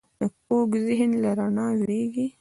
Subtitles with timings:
[0.47, 2.25] کوږ ذهن له رڼا وېرېږي